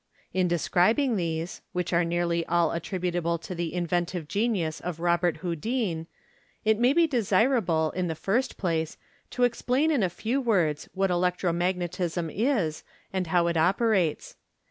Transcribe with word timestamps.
In 0.33 0.47
describing 0.47 1.15
these, 1.15 1.61
which 1.73 1.93
are 1.93 2.03
nearly 2.03 2.43
all 2.47 2.71
attributable 2.71 3.37
to 3.37 3.53
the 3.53 3.71
inventive 3.71 4.27
genius 4.27 4.79
of 4.79 4.99
Robert 4.99 5.37
Houdin, 5.43 6.07
it 6.65 6.79
may 6.79 6.91
be 6.91 7.05
desirable, 7.05 7.91
in 7.91 8.07
the 8.07 8.15
first 8.15 8.57
place, 8.57 8.97
to 9.29 9.43
explain 9.43 9.91
in 9.91 10.01
a 10.01 10.09
few 10.09 10.41
words 10.41 10.89
what 10.95 11.11
electro 11.11 11.53
magnetism 11.53 12.31
is, 12.31 12.83
and 13.13 13.27
how 13.27 13.45
it 13.45 13.57
operates. 13.57 14.37